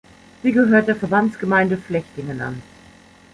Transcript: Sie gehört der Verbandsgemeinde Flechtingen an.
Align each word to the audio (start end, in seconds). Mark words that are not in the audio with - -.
Sie 0.41 0.51
gehört 0.51 0.87
der 0.87 0.95
Verbandsgemeinde 0.95 1.77
Flechtingen 1.77 2.41
an. 2.41 2.63